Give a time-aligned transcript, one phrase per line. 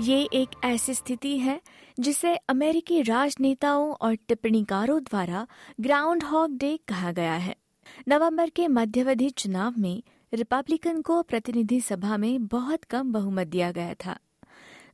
[0.00, 1.60] ये एक ऐसी स्थिति है,
[2.00, 5.46] जिसे अमेरिकी राजनेताओं और टिप्पणीकारों द्वारा
[5.80, 7.56] ग्राउंड हॉक डे कहा गया है।
[8.08, 10.02] नवंबर के मध्यावधि चुनाव में
[10.34, 14.18] रिपब्लिकन को प्रतिनिधि सभा में बहुत कम बहुमत दिया गया था।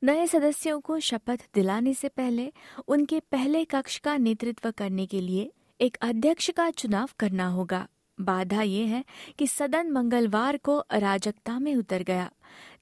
[0.04, 2.52] नए सदस्यों को शपथ दिलाने से पहले
[2.88, 7.88] उनके पहले कक्ष का नेतृत्व करने के लिए एक अध्यक्ष का चुनाव करना होगा।
[8.20, 9.04] बाधा यह है
[9.38, 12.30] कि सदन मंगलवार को अराजकता में उतर गया।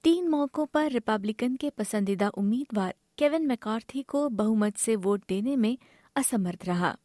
[0.04, 5.78] तीन मौकों पर रिपब्लिकन के पसंदीदा उम्मीदवार केविन मैकार्थी को बहुमत से वोट देने में
[6.16, 6.96] असमर्थ रहा।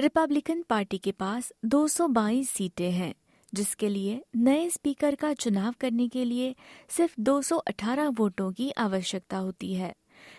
[0.00, 3.14] रिपब्लिकन पार्टी के पास 222 सीटें हैं,
[3.54, 6.54] जिसके लिए नए स्पीकर का चुनाव करने के लिए
[6.88, 9.94] सिर्फ़ 218 वोटों की आवश्यकता होती है।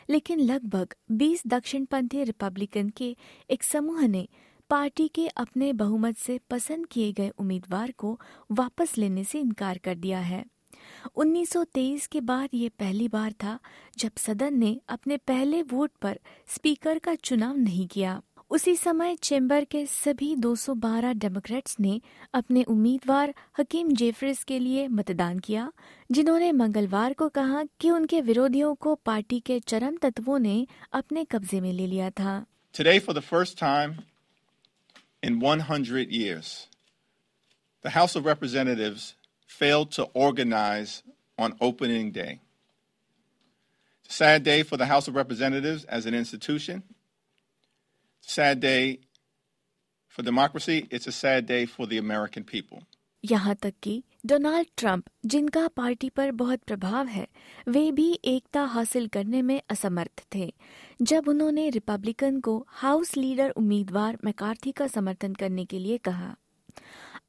[0.09, 3.17] लेकिन लगभग 20 दक्षिणपंथी रिपब्लिकन के
[3.49, 4.27] एक समूह ने
[4.69, 8.19] पार्टी के अपने बहुमत से पसंद किए गए उम्मीदवार को
[8.51, 10.45] वापस लेने से इनकार कर दिया है।
[11.15, 13.59] 1923 के बाद ये पहली बार था
[13.97, 19.63] जब सदन ने अपने पहले वोट पर स्पीकर का चुनाव नहीं किया। उसी समय चेंबर
[19.63, 22.01] के सभी 212 डेमोक्रेट्स ने
[22.33, 25.71] अपने उम्मीदवार हकीम जेफरिस के लिए मतदान किया
[26.11, 31.61] जिन्होंने मंगलवार को कहा कि उनके विरोधियों को पार्टी के चरम तत्वों ने अपने कब्जे
[31.61, 33.93] में ले लिया था। Today, for the first time
[35.23, 36.67] in 100 years,
[37.85, 39.13] the House of Representatives
[39.59, 41.03] failed to organize
[41.37, 42.39] on opening day.
[44.05, 46.83] It's a sad day for the House of Representatives as an institution.
[48.23, 48.99] Sad day
[50.09, 50.87] for democracy.
[50.91, 52.83] It's a sad day for the American people.
[53.23, 53.93] यहाँ तक कि
[54.25, 57.25] Donald Trump जिनका party पर बहुत प्रभाव है
[57.67, 60.51] वे भी एकता हासिल करने में असमर्थ थे
[61.11, 66.35] जब उन्होंने रिपब्लिकन को हाउस लीडर उम्मीदवार मैकार्थी का समर्थन करने के लिए कहा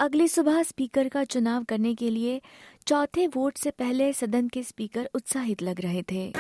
[0.01, 2.41] अगली सुबह स्पीकर का चुनाव करने के लिए
[2.87, 6.33] चौथे वोट से पहले सदन के स्पीकर उत्साहित लग रहे थे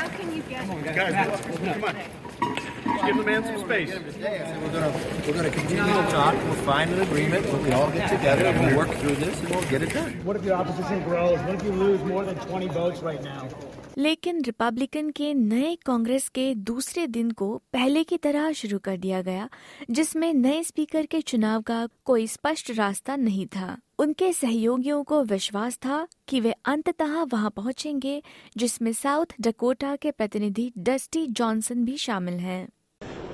[13.96, 19.22] लेकिन रिपब्लिकन के नए कांग्रेस के दूसरे दिन को पहले की तरह शुरू कर दिया
[19.22, 19.48] गया
[19.90, 25.76] जिसमें नए स्पीकर के चुनाव का कोई स्पष्ट रास्ता नहीं था उनके सहयोगियों को विश्वास
[25.84, 28.22] था कि वे अंततः वहाँ पहुँचेंगे
[28.56, 32.66] जिसमें साउथ डकोटा के प्रतिनिधि डस्टी जॉनसन भी शामिल हैं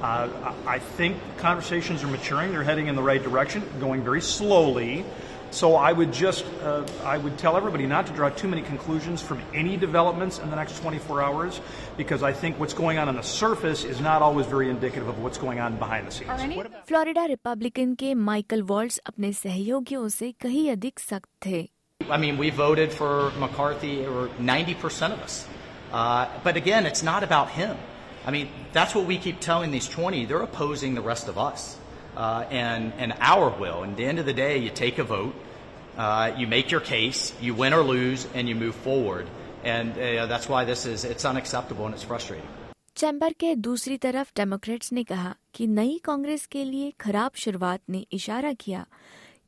[0.03, 2.51] Uh, I think conversations are maturing.
[2.53, 5.05] They're heading in the right direction, going very slowly.
[5.52, 9.22] So I would just, uh, I would tell everybody not to draw too many conclusions
[9.22, 11.62] from any developments in the next 24 hours,
[11.96, 15.20] because I think what's going on on the surface is not always very indicative of
[15.20, 16.30] what's going on behind the scenes.
[16.88, 21.68] Florida Republican के Michael walls अपने सहयोगियों से कहीं अधिक सख्त थे
[22.10, 25.46] I mean, we voted for McCarthy, or 90% of us.
[25.92, 27.76] Uh, but again, it's not about him.
[28.26, 30.26] I mean, that's what we keep telling these 20.
[30.26, 31.78] They're opposing the rest of us
[32.17, 33.83] Uh, and, and our will.
[33.83, 35.35] And at the end of the day, you take a vote,
[35.97, 39.27] uh, you make your case, you win or lose, and you move forward.
[39.65, 42.49] And uh, that's why this is, it's unacceptable and it's frustrating.
[42.97, 48.05] Chamber के दूसरी तरफ़ Democrats ने कहा कि नई कांग्रेस के लिए खराब शुरुआत ने
[48.13, 48.85] इशारा किया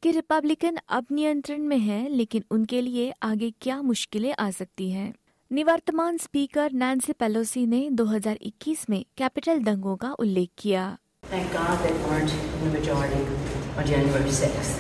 [0.02, 5.12] कि रिपब्लिकन अब नियंत्रण में है लेकिन उनके लिए आगे क्या मुश्किलें आ सकती हैं
[5.50, 10.96] निवर्तमान स्पीकर नैन्सी पेलोसी ने 2021 में कैपिटल दंगों का उल्लेख किया
[11.33, 13.21] Thank God they weren't in the majority
[13.77, 14.79] on January 6th.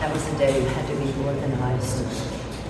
[0.00, 2.04] That was the day you had to be organized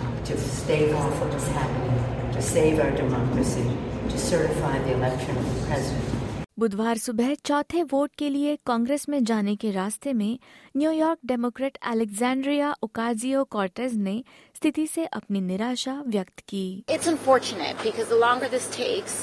[0.02, 3.66] um, to stave off what was happening, to save our democracy,
[4.10, 6.14] to certify the election of the president.
[6.58, 10.38] बुधवार सुबह चौथे vote के लिए कांग्रेस में जाने के रास्ते में
[10.76, 14.22] New York Democrat Alexandria Ocasio Cortez ने
[14.56, 16.64] स्थिति से अपनी निराशा व्यक्त की
[16.96, 19.18] It's unfortunate because the longer this takes,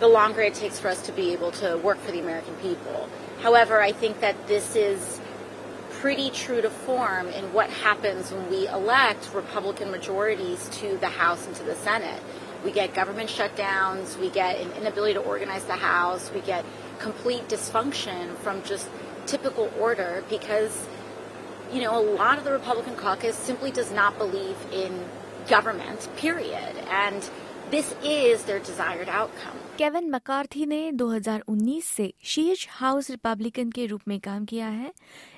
[0.00, 3.08] the longer it takes for us to be able to work for the American people.
[3.43, 5.19] However, I think that this is
[5.99, 11.45] pretty true to form in what happens when we elect Republican majorities to the House
[11.45, 12.23] and to the Senate.
[12.63, 16.63] We get government shutdowns, we get an inability to organize the House, we get
[16.99, 18.87] complete dysfunction from just
[19.25, 20.87] typical order because,
[21.73, 25.03] you know, a lot of the Republican caucus simply does not believe in
[25.49, 26.77] government, period.
[26.89, 27.29] And
[27.73, 29.55] this is their desired outcome.
[29.77, 34.91] Kevin McCarthy ने 2019 से शीर्ष house Republican के रूप में काम किया है,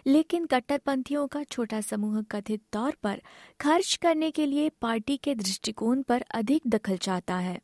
[0.07, 3.21] लेकिन कट्टरपंथियों का छोटा समूह कथित तौर पर
[3.61, 7.59] खर्च करने के लिए पार्टी के दृष्टिकोण पर अधिक दखल चाहता है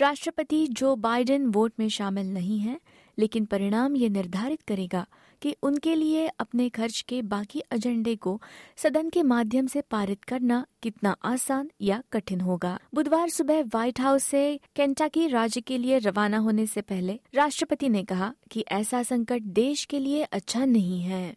[0.00, 2.78] राष्ट्रपति जो बाइडेन वोट में शामिल नहीं है,
[3.18, 5.06] लेकिन परिणाम ये निर्धारित करेगा
[5.42, 8.40] कि उनके लिए अपने खर्च के बाकी एजेंडे को
[8.76, 14.24] सदन के माध्यम से पारित करना कितना आसान या कठिन होगा। बुधवार सुबह व्हाइट हाउस
[14.24, 19.42] से केंटाकी राज्य के लिए रवाना होने से पहले राष्ट्रपति ने कहा कि ऐसा संकट
[19.42, 21.36] देश के लिए अच्छा नहीं है।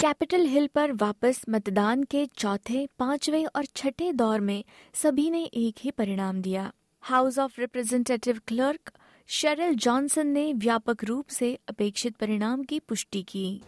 [0.00, 4.64] कैपिटल हिल पर वापस मतदान के चौथे पाँचवें और छठे दौर में
[4.94, 8.92] सभी ने एक ही परिणाम दिया। House of representative clerk
[9.26, 13.60] Cheryl Johnson ने व्यापक रूप से अपेक्षित परिणाम की पुष्टि की।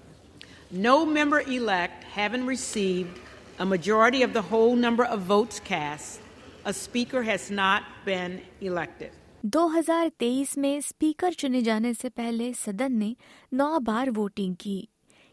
[0.74, 3.20] No member elect having received
[3.60, 6.20] a majority of the whole number of votes cast.
[6.66, 9.10] A speaker has not been elected.
[9.46, 13.16] 2023 में स्पीकर चुने जाने से पहले सदन ने
[13.52, 14.88] नौ बार वोटिंग की।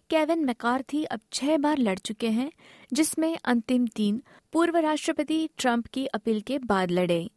[0.09, 2.51] केविन मैकार्थी अब छह बार लड़ चुके हैं,
[2.93, 4.21] जिसमें अंतिम तीन
[4.53, 7.29] पूर्व राष्ट्रपति ट्रंप की अपील के बाद लड़े।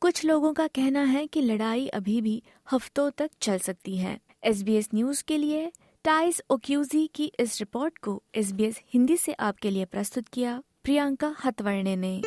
[0.00, 2.42] कुछ लोगों का कहना है कि लड़ाई अभी भी
[2.72, 5.72] हफ्तों तक चल सकती है। एसबीएस न्यूज़ के लिए
[6.04, 11.96] टाइस ओक्यूजी की इस रिपोर्ट को एसबीएस हिंदी से आपके लिए प्रस्तुत किया प्रियंका हतवर्णे
[11.96, 12.22] ने।